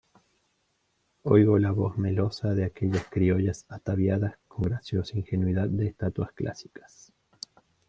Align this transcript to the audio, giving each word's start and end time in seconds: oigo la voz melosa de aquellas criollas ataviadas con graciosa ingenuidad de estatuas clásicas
oigo 1.25 1.59
la 1.59 1.69
voz 1.69 1.95
melosa 1.99 2.55
de 2.55 2.63
aquellas 2.65 3.05
criollas 3.07 3.67
ataviadas 3.69 4.33
con 4.47 4.63
graciosa 4.65 5.15
ingenuidad 5.19 5.69
de 5.69 5.85
estatuas 5.85 6.31
clásicas 6.31 7.13